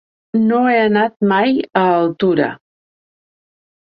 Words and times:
No 0.45 0.61
he 0.69 0.77
anat 0.85 1.13
mai 1.33 1.59
a 1.83 1.85
Altura. 1.97 2.47